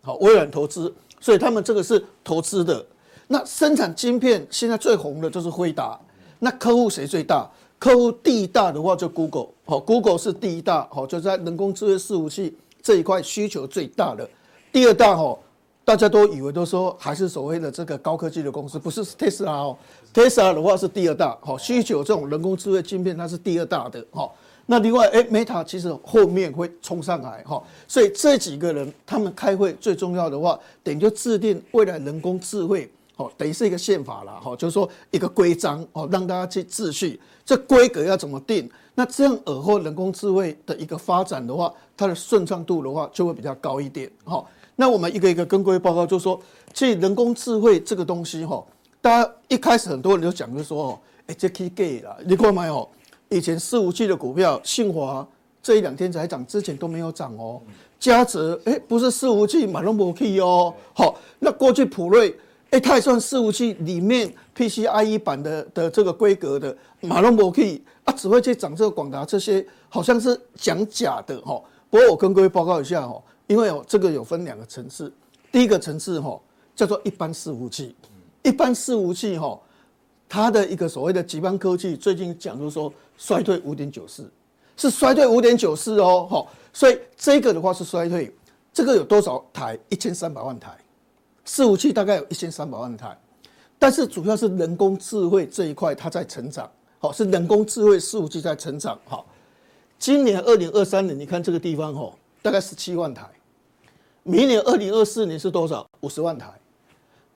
[0.00, 2.86] 好，微软投资，所以他们这个是投资的。
[3.26, 5.98] 那生产晶片现在最红的就是辉达，
[6.38, 7.50] 那客户谁最大？
[7.80, 14.28] 客户第一大的话就 Google，好，Google 是第一大，好，就在人工智慧伺服器这一块需求最大的。
[14.70, 15.36] 第二大哈。
[15.86, 19.78] 大家都以为都说还是所谓的这个高科技的公司，不是特斯拉哦。
[20.12, 24.34] 特斯拉的话是第二大，好，需求这种人工智慧晶片它是第二大的，好。
[24.66, 38.68] 那另外，哎，Meta 其实后面会冲上来哈，所以这几个人他们开会最重要的话，等于就制定未来人工智慧，哦，等于是一个宪法了哈，就是说一个规章哦，让大家去秩序，这规格要怎么定？
[38.96, 44.44] 那这样尔后人工智慧的一个发展的话，它的顺畅度的话就会比较高一点哈。
[44.76, 46.38] 那我们一个一个跟各位报告，就是说，
[46.72, 48.64] 这人工智慧这个东西哈，
[49.00, 52.88] 大家一开始很多人就讲，就说哦，哎，这可以给了，你看没有？
[53.30, 55.26] 以前四五 G 的股票，信华
[55.62, 57.60] 这一两天才涨，之前都没有涨哦。
[57.98, 60.72] 嘉泽，哎，不是四五 G，马龙博 K 哦。
[60.92, 62.38] 好，那过去普瑞，
[62.70, 71.60] 哎，它也算四五 G 里面 PCIe 版的的这个规格的马龙博 K 啊，只会去涨这个广达这些，好像是讲假的哈。
[71.88, 75.12] 不过我跟各位报告一下哈，因为哦，这个有分两个层次，
[75.52, 76.40] 第一个层次哈
[76.74, 77.94] 叫做一般伺服器，
[78.42, 79.60] 一般伺服器哈。
[80.28, 84.28] 它的一个所谓的极邦科技最近讲就是说衰退五点九四，
[84.76, 88.34] 是衰退五点九四哦，好，所以这个的话是衰退，
[88.72, 89.78] 这个有多少台？
[89.88, 90.76] 一千三百万台，
[91.46, 93.16] 伺服器大概有一千三百万台，
[93.78, 99.24] 但是主要是人工智慧这一块它在成长，好，是人工智慧伺服器在成长，好，
[99.96, 103.24] 今年二零二三年你看这个地方哦，大概十七万台，
[104.26, 105.88] 明年二零二四年是多少？
[106.00, 106.48] 五十万台，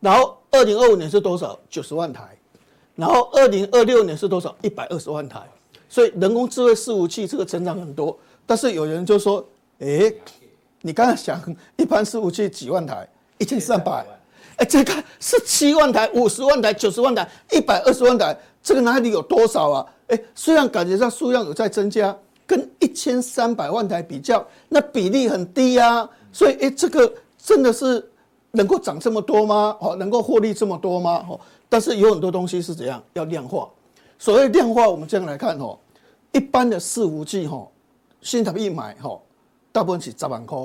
[0.01, 1.57] 然后二零二五年是多少？
[1.71, 2.37] 九十万台。
[2.97, 4.55] 然后二零二六年是多少？
[4.61, 5.41] 一百二十万台，
[5.89, 8.19] 所以人工智慧伺服器这个成长很多。
[8.45, 9.47] 但是有人就说
[9.79, 10.13] ：“哎，
[10.83, 11.41] 你刚才想
[11.77, 13.09] 一般伺服器几万台？
[13.39, 14.05] 一千三百？
[14.57, 19.87] 哎，这个是七万台、五十万台、九十万台、一百二十万台，这个哪里有多少啊？
[20.09, 22.15] 哎，虽然感觉上数量有在增加，
[22.47, 26.07] 跟一千三百万台比较，那比例很低呀。
[26.33, 28.11] 所以，哎，这个真的是
[28.53, 29.77] 能够涨这么多吗？
[29.81, 31.25] 哦，能够获利这么多吗？
[31.29, 33.69] 哦。”但是有很多东西是怎样要量化？
[34.19, 35.79] 所谓量化，我们这样来看哦，
[36.33, 37.67] 一般的伺服器哈，
[38.21, 39.17] 新台币买哈，
[39.71, 40.59] 大部分是十万块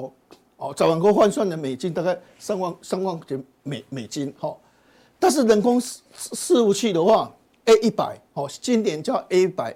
[0.58, 4.56] 哦，十万块换算的美金大概三万三万块美美金哈。
[5.20, 7.32] 但是人工伺服器的话
[7.66, 9.76] ，A 一百哦，经典叫 A 一百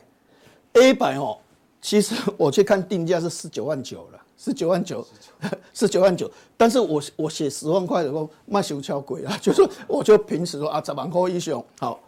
[0.74, 1.38] ，A 一百哦，
[1.80, 4.20] 其实我去看定价是十九万九了。
[4.42, 5.06] 是九万九，
[5.76, 9.38] 十九万九，但是我我写十万块的时候，卖熊敲鬼啊！
[9.44, 12.00] 就说我就平时说啊，十万块一箱，好，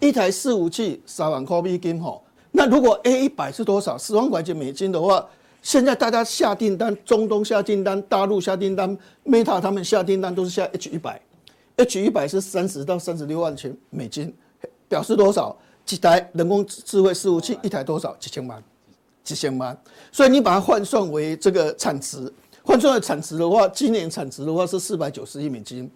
[0.00, 2.22] 一台伺服器三万块美金吼。
[2.52, 3.98] 那如果 A 一百是多少？
[3.98, 5.28] 十万块钱美金的话，
[5.60, 11.20] 现在大家下订单，中东下订单，大陆下订单，Meta 他们下订单都是下 H 一百
[11.76, 14.34] ，H 一百是三十到三十六万钱美金，
[14.88, 15.54] 表示多少？
[15.84, 18.16] 几台人工智慧伺服器一台多少？
[18.18, 18.62] 几千万。
[19.26, 19.76] 几千万，
[20.12, 25.90] 所以你把它换算为这个产值，换算的产值的话，今年产值的话是四百九十亿美金，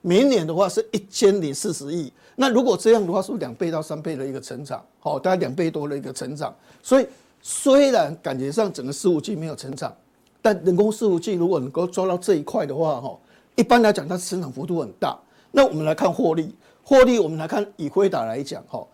[0.00, 2.12] 明年的话是一千零四十亿。
[2.36, 4.80] 那如果这样的话，是不是两倍到三倍的一个成长？
[5.00, 6.54] 好，大概两倍多的一个成长。
[6.80, 7.06] 所以
[7.42, 9.92] 虽然感觉上整个伺服器没有成长，
[10.40, 13.18] 但人工伺服器如果能够抓到这一块的话，哈，
[13.56, 15.18] 一般来讲它成长幅度很大。
[15.50, 18.86] 那我们来看获利，获利我们来看以辉达来讲，哈，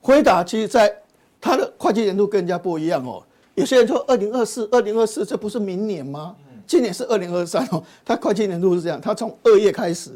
[0.00, 0.96] 辉达其实在
[1.40, 3.20] 它的会计年度更加不一样哦。
[3.54, 6.34] 有些人说二零二四，二零二四，这不是明年吗？
[6.66, 7.82] 今年是二零二三哦。
[8.04, 10.10] 它会计年度是这样，它从二月开始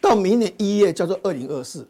[0.00, 1.86] 到明年一月叫做二零二四。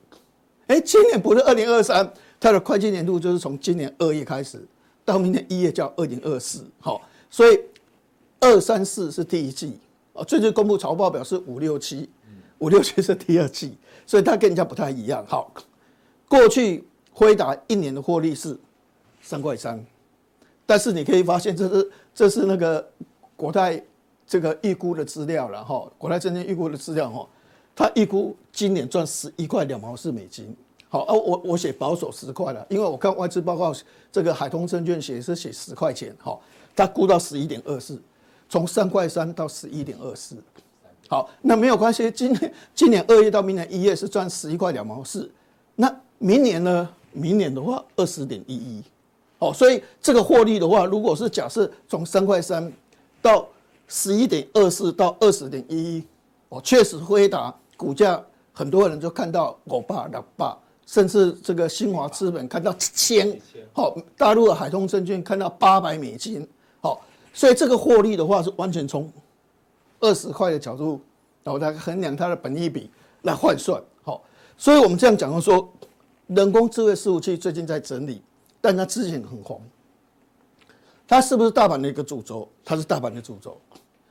[0.66, 4.62] 哎，今年不是二零二三，它的会计年度就是从今年二月开始
[5.05, 6.62] 到明年一月叫二零二四。
[6.79, 7.59] 好，所以
[8.40, 9.79] 二三四是第一季
[10.12, 10.23] 哦。
[10.23, 12.09] 最近公布财报表是五六七，
[12.59, 15.25] 五六七是第二季，所以它跟人家不太一样。
[15.27, 15.51] 好，
[16.29, 18.59] 过去辉达一年的获利是
[19.23, 19.83] 三块三。
[20.70, 22.88] 但是你可以发现，这是这是那个
[23.35, 23.83] 国泰
[24.24, 27.28] 这个预估的资料了哈，国泰证券预估的资料哈，
[27.74, 30.56] 它预估今年赚十一块两毛四美金。
[30.88, 33.74] 好，啊，我我写保守十块了，因为我看外资报告，
[34.12, 36.38] 这个海通证券写是写十块钱，哈，
[36.76, 38.00] 它估到十一点二四，
[38.48, 40.37] 从三块三到十一点二四。
[41.09, 45.28] 好，那没有关系，今年今年二月到明年一月是赚十一块两毛四，
[45.74, 46.88] 那明年呢？
[47.12, 48.85] 明年的话二十点一一。
[49.40, 52.70] 哦，所以这个获利的话，如果是假设从三块三
[53.22, 53.48] 到
[53.88, 56.05] 十一点二四到二十点一一，
[56.50, 58.22] 哦，确实辉达股价
[58.53, 63.40] 很多人就看到五百六百，甚至这个新华资本看到七千，
[63.72, 66.46] 好，大陆的海通证券看到八百美金，
[66.83, 67.00] 好，
[67.33, 69.11] 所以这个获利的话是完全从
[70.00, 71.00] 二十块的角度，
[71.42, 72.90] 然后来衡量它的本益比
[73.22, 74.22] 来换算，好，
[74.59, 75.66] 所以我们这样讲的说，
[76.26, 78.20] 人工智慧服务器最近在整理。
[78.61, 79.61] 但它之前很红，
[81.09, 82.49] 它是不是大盘的一个主轴？
[82.64, 83.61] 它是大盘的主轴。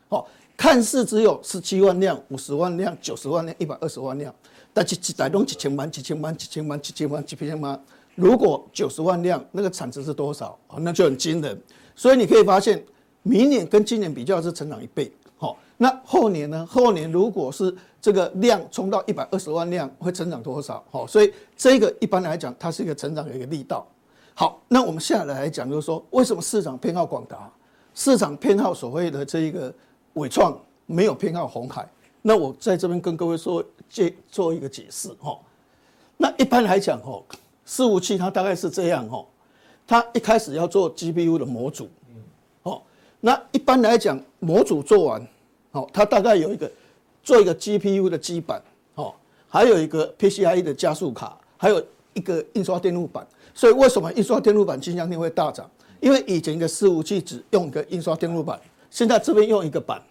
[0.08, 4.34] 好，看似只有十七万辆、五十万辆、九十万辆、一百二十万辆，
[4.74, 7.80] 但是一台都一千万、几千万、几千万、几千万、几千万，
[8.16, 10.58] 如果九十万辆，那个产值是多少？
[10.80, 11.62] 那就很惊人。
[11.96, 12.84] 所以你可以发现，
[13.22, 15.12] 明年跟今年比较是成长一倍。
[15.38, 16.66] 好，那后年呢？
[16.66, 20.84] 后年如果是这个量冲到一百二十万辆，会成长多少？
[20.90, 23.88] 好，所以这个一般来讲，它是一个成长的一个力道。
[24.40, 27.52] 好，那我们下来来讲，就是说，为什么市场偏好广达？
[27.94, 29.74] 市场偏好所谓的这一个
[30.14, 31.86] 伟创，没有偏好红海。
[32.22, 35.38] 那我在这边跟各位说，解做一个解释哈。
[36.16, 37.22] 那一般来讲哈，
[37.68, 39.26] 伺服器它大概是这样哈，
[39.86, 41.90] 它一开始要做 GPU 的模组，
[42.64, 42.82] 哦，
[43.20, 45.28] 那一般来讲模组做完，
[45.74, 46.72] 哦，它大概有一个
[47.22, 48.64] 做一个 GPU 的基板，
[48.96, 49.14] 哦，
[49.50, 53.28] 还有一个 PCIe 的加速卡，还有一个印刷电路板。
[53.60, 55.70] 所以为什么印刷电路板经销天会大涨？
[56.00, 58.58] 因为以前的伺服器只用一个印刷电路板，
[58.90, 60.02] 现在这边用一个板。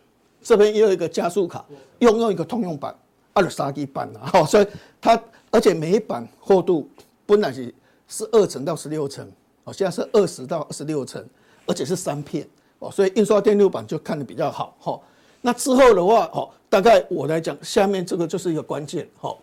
[0.43, 1.65] 这边也有一个加速卡，
[2.01, 2.95] 用用一个通用板，
[3.33, 4.67] 二十三 G 板啊，好， 所以
[5.01, 5.19] 它
[5.51, 6.87] 而且每一板厚度
[7.25, 7.75] 本来是
[8.07, 9.27] 是二层到十六层，
[9.65, 11.25] 哦，现在是二十到二十六层，
[11.65, 12.47] 而且是三片，
[12.81, 15.01] 哦，所以印刷电路板就看得比较好，哈。
[15.41, 19.35] 那之后的话，哦，大概我来讲，下面这个就是一个关键，哈。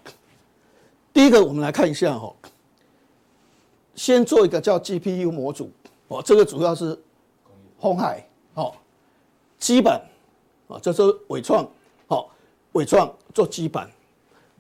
[1.12, 2.32] 第一个，我们来看一下，哈，
[3.96, 5.72] 先做一个叫 GPU 模组，
[6.08, 6.98] 哦，这个主要是
[7.78, 8.74] 鸿海，哦，
[9.58, 10.00] 基本。
[10.68, 11.64] 啊，这是伟创，
[12.08, 12.28] 好，
[12.72, 13.88] 伟创做基板，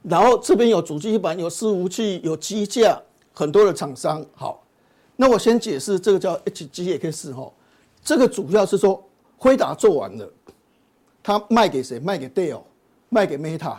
[0.03, 3.01] 然后这边有主机板，有伺服器，有机架，
[3.33, 4.23] 很多的厂商。
[4.35, 4.63] 好，
[5.15, 7.51] 那我先解释这个叫 HGX 哈，
[8.03, 9.03] 这个主要是说
[9.35, 10.31] 辉达做完了，
[11.23, 11.99] 他卖给谁？
[11.99, 12.61] 卖给 Dell，
[13.09, 13.75] 卖给 Meta，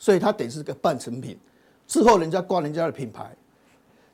[0.00, 1.38] 所以它等是个半成品，
[1.86, 3.36] 之后人家挂人家的品牌。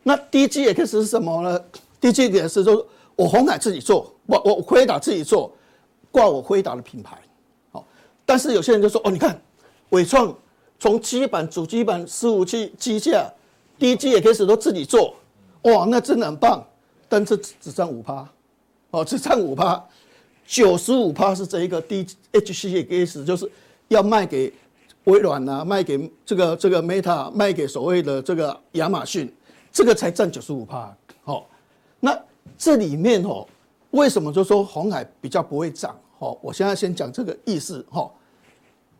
[0.05, 1.61] 那 DGX 是什么呢
[2.01, 2.85] ？DGX 就是
[3.17, 5.53] 我鸿海自己做，我我辉达自己做，
[6.13, 7.19] 挂我辉达的品牌。
[8.27, 9.39] 但是有些人就说：“哦，你看，
[9.91, 10.35] 伟创
[10.79, 13.31] 从基板、主机板、伺服器、机架、
[13.79, 15.15] DGX 都自己做，
[15.63, 16.65] 哇，那真的很棒。
[17.07, 18.27] 但是只占五趴，
[18.91, 19.83] 哦，只占五趴，
[20.47, 23.51] 九十五趴是这一个 DHCX，就是
[23.89, 24.51] 要卖给
[25.05, 29.31] 微软啊，卖给这个这个 Meta，卖给所谓的这个亚马逊，
[29.75, 30.97] 这个才占九十五趴。
[31.25, 31.47] 好，
[31.99, 32.19] 那
[32.57, 33.47] 这里面哦，
[33.91, 38.09] 为什么就说红海比较不会涨？”好，我现在先讲这个意思哈，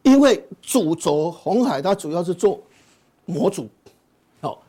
[0.03, 2.61] 因为主轴红海它主要是做
[3.25, 3.69] 模组，
[4.41, 4.61] 好，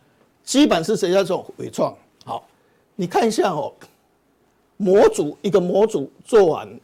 [0.44, 1.98] 基本是谁在做纬创？
[2.24, 2.48] 好，
[2.96, 3.74] 你看一下哦，
[4.78, 6.80] 模组一个模组做完，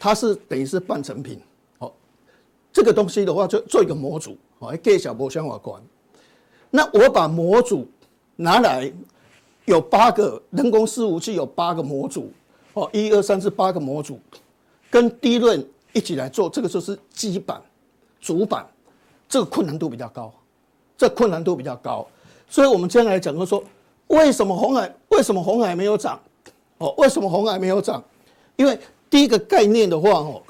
[0.00, 1.38] 它是等于是半成品，
[1.78, 1.92] 好，
[2.72, 5.82] 这个东西的话就做一个模组，好，给小波相关关。
[6.70, 7.86] 那我把模组
[8.36, 8.92] 拿来，
[9.64, 12.30] 有八个人工伺服器，有八个模组，
[12.74, 14.20] 哦，一二三四八个模组。
[14.88, 17.60] 跟低润一起来做，这个就是基板、
[18.20, 18.66] 主板，
[19.28, 20.32] 这个困难度比较高，
[20.96, 22.06] 这个、困难度比较高，
[22.48, 23.62] 所以我们将来讲就说，
[24.06, 26.18] 为什么红海为什么红海没有涨？
[26.78, 28.02] 哦，为什么红海没有涨？
[28.54, 28.78] 因为
[29.10, 30.40] 第一个概念的话，哦，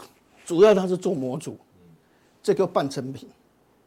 [0.44, 1.56] 主要它是做模组，
[2.42, 3.28] 这个半成品，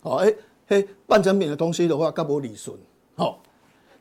[0.02, 0.34] 哦，哎
[0.68, 2.76] 嘿，半成品的东西的话，该不理顺，
[3.16, 3.40] 好，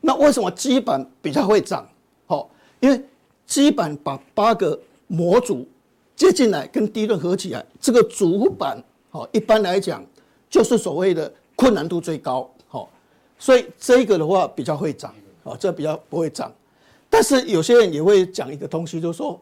[0.01, 1.87] 那为什么基板比较会涨？
[2.27, 3.03] 好，因为
[3.45, 5.67] 基板把八个模组。
[6.15, 8.77] 接进来跟低润合起来，这个主板
[9.09, 10.05] 好，一般来讲
[10.49, 12.89] 就是所谓的困难度最高，好，
[13.37, 16.53] 所以这个的话比较会涨，好，这比较不会涨。
[17.09, 19.39] 但是有些人也会讲一个东西，就是说，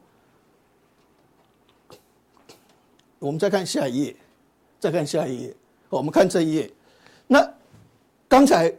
[3.17, 4.15] 我们再看下一页，
[4.79, 5.55] 再看下一页，
[5.89, 6.71] 我们看这一页。
[7.25, 7.43] 那
[8.27, 8.71] 刚才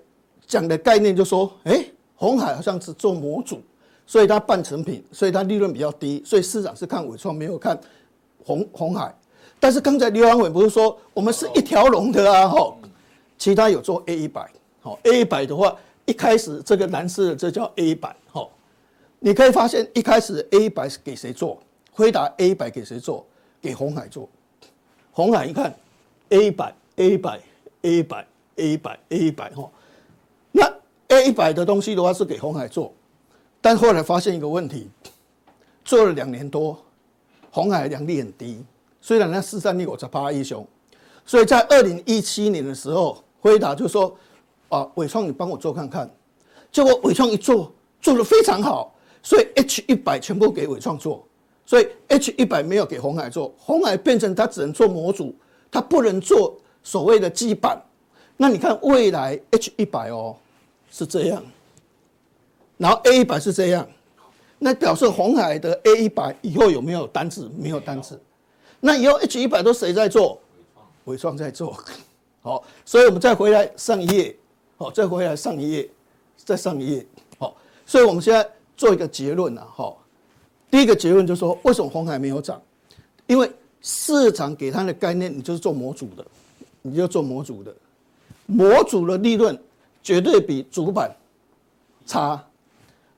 [0.49, 1.85] 讲的概念就说，哎，
[2.17, 3.63] 红海好像是做模组。
[4.11, 7.79] 所以它半成品，所以它利润比较低，所以市场是看伟创，没有看
[8.43, 9.15] 红红海。
[9.61, 12.49] 但是刚才刘安伟不是说我们是一条龙的啊？
[12.49, 12.75] 哈，
[13.37, 18.51] 其他有做 A 一百，好 A 一百的话，一开始这个蓝色的这叫 A 一百，好，
[19.19, 21.63] 你可以发现一开始 A 一百是给谁做？
[21.93, 23.27] 回答 A 一百给谁做？
[23.61, 24.27] 给红海做。
[25.13, 25.77] 红海一看
[26.31, 27.39] A 一百 A 一百
[27.83, 29.71] A 一百 A 一百 A 一百哈，
[31.09, 32.93] A 一百的东西的话是给鸿海做。
[33.61, 34.89] 但后来发现一个问题，
[35.85, 36.79] 做了两年多，
[37.51, 38.65] 红海良率很低，
[39.01, 40.65] 虽然那市占率我才八一雄，
[41.27, 44.17] 所以在二零一七年的时候，辉达就说
[44.71, 46.09] ：“啊，伟创你帮我做看看。”
[46.71, 51.27] 结果伟创一做，做得非常好，所以 H 一百全部给伟创做，
[51.67, 55.35] 所以 H 一百没有给鸿海做，鸿海变成它只能做模组，
[55.71, 57.83] 它不能做所谓的基板。
[58.37, 60.37] 那你看未来 H 一百哦，
[60.91, 61.43] 是这样。
[62.77, 63.89] 然后 A 一百是这样，
[64.59, 67.51] 那表示红海的 A 一百以后有没有单子？
[67.59, 68.21] 没有单子。
[68.81, 70.41] 那以后 H 一百都谁在做？
[71.05, 71.77] 伟创在做。
[72.41, 74.37] 好，所以我们再回来上一页，
[74.77, 75.91] 好，再回来上一页，
[76.37, 77.07] 再上一页。
[77.39, 79.93] 好，所以我们现在做一个结论了哈。
[80.71, 82.63] 第一个结论就是说，为什么红海没有涨？
[83.27, 83.51] 因为
[83.83, 86.25] 市场给它的概念，你就是做模组的，
[86.81, 87.75] 你就做模组的，
[88.47, 89.59] 模组的利润
[90.09, 91.15] 绝对比主板
[92.07, 92.43] 差，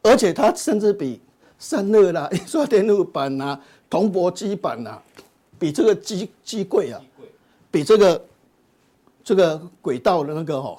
[0.02, 1.20] 而且它甚至比
[1.56, 3.56] 散热啦、 印刷电路板呐、
[3.88, 4.98] 铜箔基板呐，
[5.56, 7.00] 比这个机机柜啊，
[7.70, 8.24] 比这个
[9.22, 10.76] 这个轨道的那个哈，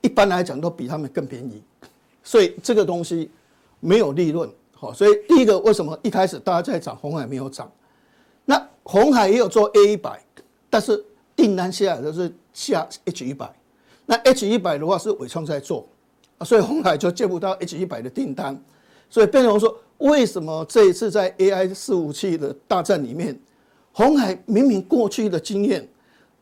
[0.00, 1.62] 一般来讲都比他们更便宜，
[2.24, 3.30] 所以这个东西
[3.78, 4.50] 没有利润。
[4.74, 7.70] 好，所以第一个为什么一开始大家在涨，红海没有涨？
[8.44, 10.20] 那红海也有做 A 一百，
[10.68, 11.04] 但是
[11.36, 13.48] 订单下来都是下 H 一百。
[14.10, 15.86] 那 H 一百的话是伟创在做，
[16.40, 18.60] 所以红海就接不到 H 一百的订单。
[19.08, 23.38] 所以变成说，为什么这一次在 AI 伺服器的大战里面，
[23.92, 25.88] 红海明明过去的经验，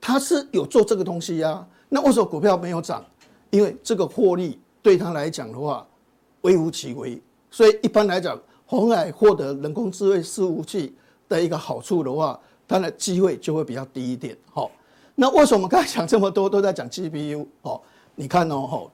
[0.01, 3.05] 它是有做这个东西呀、那为什么股票没有涨？
[3.51, 5.87] 因为这个获利对他来讲的话，
[6.41, 7.21] 微乎其微。
[7.51, 10.97] 所以一般来讲，红海获得人工智慧伺服器
[11.29, 14.35] 的一个好处的话，它的机会就会比较低一点。
[14.51, 14.71] 好，
[15.21, 17.45] 那为什么我们刚才讲这么多都在讲 GPU？
[17.63, 17.81] 哦，
[18.15, 18.89] 你看哦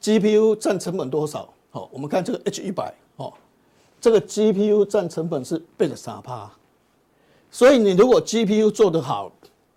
[0.00, 1.46] ，GPU 占成本多少？
[1.70, 3.30] 好，我们看这个 H 一百，哦，
[4.00, 6.50] 这个 GPU 占成本是倍了三趴。
[7.50, 9.30] 所以你如果 GPU 做得好，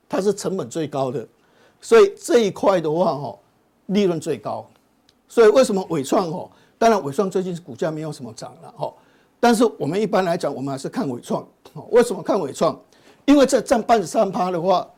[0.07, 1.27] 它是成本最高的，
[1.81, 3.37] 所以这一块的话，哦，
[3.87, 4.65] 利润最高。
[5.27, 6.49] 所以为什么伟创哦？
[6.77, 8.93] 当然，伟创最近股价没有什么涨了哈，
[9.41, 11.85] 但是我们一般来讲，我们还是看伟创哦。
[11.91, 12.79] 为什么看伟创？
[13.25, 14.89] 因为这占半三趴的话，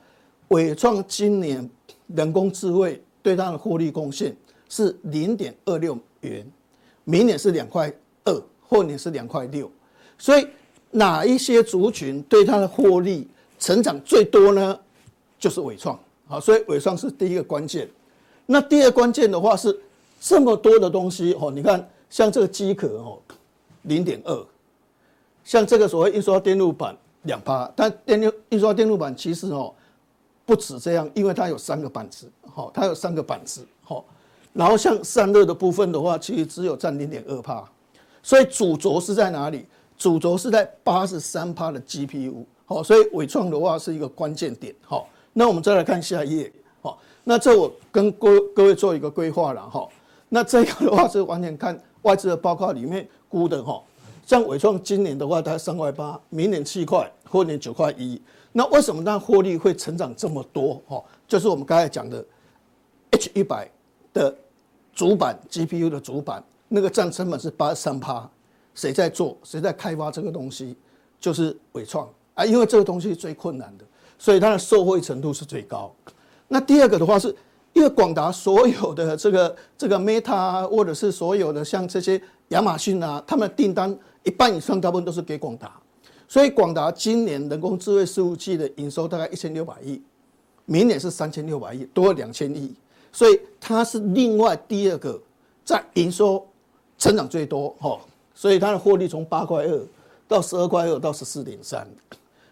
[0.52, 1.68] 纬创今年
[2.08, 4.36] 人工智慧对它的获利贡献
[4.70, 6.46] 是零点二六元，
[7.04, 7.92] 明年是两块
[8.26, 9.70] 二，后年是两块六。
[10.18, 10.48] 所以
[10.92, 13.28] 哪一些族群对它的获利
[13.60, 14.80] 成长最多呢？
[15.40, 16.00] 就是纬创。
[16.28, 17.90] 好，所以纬创是第一个关键。
[18.46, 19.78] 那第二关键的话是。
[20.24, 23.18] 这么多的东西哦，你看像这个机壳哦，
[23.82, 24.46] 零点二，
[25.44, 29.74] 像这个所谓印刷电路板两趴，但电路印刷电路板其实哦
[30.52, 34.04] 不止这样，因为它有三个板子，好，它有三个板子，好，
[34.52, 37.64] 然后像散热的部分的话，其实只有占零点二趴，
[38.22, 39.66] 所以主轴是在哪里？
[39.98, 49.88] 主轴是在八十三趴的 GPU，好，所以纬创的话是一个关键点，好，那我们再来看下一页，好，那这我跟各各位做一个规划了，哈。
[50.28, 53.82] 那这个的话是完全看外资的报告里面估的哈，
[54.26, 58.22] 像纬创今年的话，它三块八，明年七块，后年九块一。
[58.52, 60.82] 那为什么它获利会成长这么多？
[60.88, 62.24] 哈，就是我们刚才讲的
[63.12, 63.70] H 一百
[64.14, 64.36] 的
[64.94, 68.30] 主板 GPU 的主板，那个占成本是八十三趴，
[68.76, 69.38] 谁在做？
[69.44, 70.76] 谁在开发这个东西？
[71.20, 73.86] 就是伟创啊，因为这个东西是最困难的，
[74.18, 75.94] 所以它的受惠程度是最高。
[76.48, 77.36] 那第二个的话是。
[77.74, 85.81] 因为广达所有的这个这个 Meta 或者是所有的像这些亚马逊啊，他们的订单一半以上大部分都是给广达，
[86.32, 90.02] 所以广达今年人工智慧伺服器的营收大概一千六百亿，
[90.64, 92.74] 明年是三千六百亿，多了两千亿，
[93.12, 95.22] 所以它是另外第二个
[95.66, 96.48] 在营收
[96.98, 98.00] 成长最多哈，
[98.34, 99.86] 所以它的获利从八块二
[100.26, 101.86] 到十二块二到十四点三。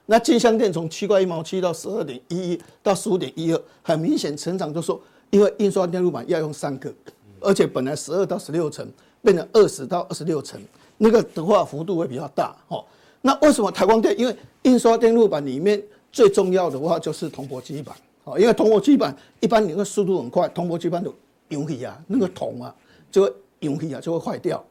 [0.08, 6.94] 那金像店从七块一毛七到十二点一一到十五点一二，很明显成长，就是说因为印刷电路板要用三个，
[7.40, 8.86] 而且本来十二到十六层
[9.22, 10.60] 变成二十到二十六层，
[10.98, 12.54] 那个的话幅度会比较大。
[12.68, 12.84] 哦，
[13.22, 14.18] 那为什么台光电？
[14.20, 17.96] 因为印刷电路板里面最重要的话就是铜箔基板。
[18.24, 21.14] 哦，因为铜箔基板一般你那个速度很快，铜箔基板都
[21.50, 22.74] 熔起啊，那个铜啊
[23.12, 24.64] 就会熔起啊就会坏掉，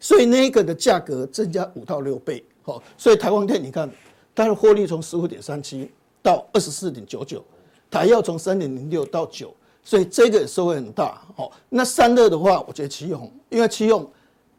[0.00, 2.44] 所以那个的价格增加五到六倍。
[2.64, 3.88] 哦，所以台光电你看。
[4.34, 5.90] 它的获利从十五点三七
[6.22, 7.44] 到二十四点九九，
[7.90, 11.20] 台要从三点零六到九，所以这个收益很大。
[11.34, 14.08] 好，那散热的话，我觉得奇用，因为奇用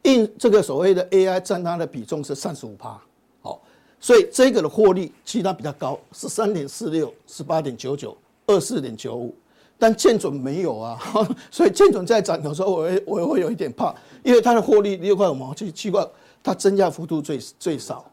[0.03, 2.99] 印这个所谓的 AI 占它的比重是三十五趴，
[3.99, 9.35] 所以这个的获利其实它比较高，十三点四六、十八点九九、二四点九五，
[9.77, 10.99] 但建准没有啊，
[11.51, 13.93] 所以建准在涨，的时候我会我会有一点怕，
[14.23, 16.07] 因为它的获利六块五毛七七块，
[16.41, 18.05] 它增加幅度最最少。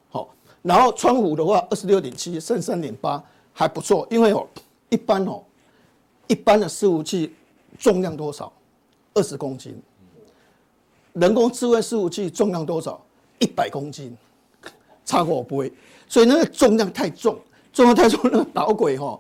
[0.62, 3.22] 然后川湖的话，二十六点七，剩三点八，
[3.52, 4.04] 还不错。
[4.10, 4.44] 因为哦，
[4.88, 5.40] 一般哦，
[6.26, 7.32] 一般的伺服器
[7.78, 8.52] 重量多少？
[9.14, 9.80] 二十公斤。
[11.12, 13.00] 人工智慧伺服器重量多少？
[13.38, 14.16] 一百公斤，
[15.06, 15.72] 差过不会。
[16.06, 17.38] 所以那个重量太重，
[17.72, 19.18] 重量太重，那个导轨哈，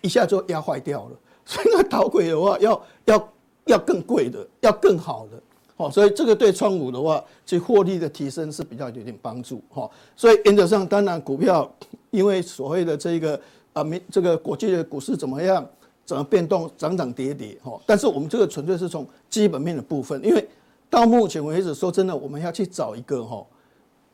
[0.00, 1.10] 一下就压坏掉了。
[1.44, 3.32] 所以那个导轨的话，要要
[3.66, 5.42] 要更贵的，要更好的。
[5.76, 9.60] 哦，所以这个对川湖的话，其实获利的提升是比较有点帮助。
[9.68, 11.68] 哈，所以原则上，当然股票
[12.10, 13.38] 因为所谓的这个
[13.72, 15.68] 啊，没这个国际的股市怎么样，
[16.04, 17.58] 怎么变动，涨涨跌跌。
[17.60, 20.48] 哈，但是我们这个纯粹是从基本面的部分，因为
[20.88, 23.44] 到目前为止，说真的，我们要去找一个哈，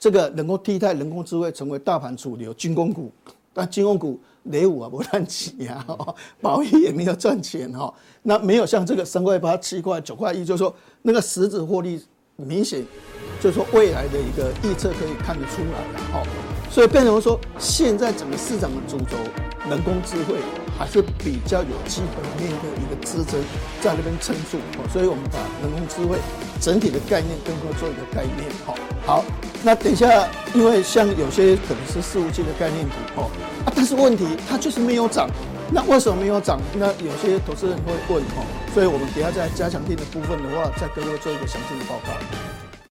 [0.00, 3.12] 这个能够替代人工智慧成为大盘主流军工股，
[3.52, 5.86] 但军工股雷五啊不赚钱呀，
[6.40, 12.02] 宝一也没有赚钱哈，那没有像这个三块八、七块、九块一，就是说那个实质获利
[12.36, 12.82] 明显，
[13.40, 16.22] 就是说未来的一个预测可以看得出来的哈，
[16.70, 19.16] 所以变成说现在整个市场的主轴。
[19.68, 20.36] 人工智慧。
[20.80, 23.38] 还是比较有基本面的一个支撑
[23.82, 24.56] 在那边撑住，
[24.90, 26.16] 所以我们把人工智慧
[26.58, 28.74] 整体的概念跟各位做一个概念，好，
[29.04, 29.24] 好，
[29.62, 33.30] 那等一下，因为像有些可能是伺服器的概念股，哦，
[33.66, 35.28] 啊，但是问题它就是没有涨，
[35.70, 36.58] 那为什么没有涨？
[36.72, 38.40] 那有些投资人会问，哦，
[38.72, 42.59] 所以我们等下在加强錠的部分的话，再跟各位做一个详细的报告。